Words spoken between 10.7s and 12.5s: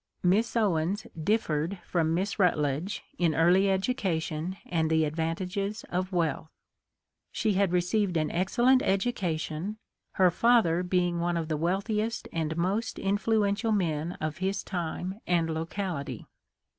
being one of the wealthiest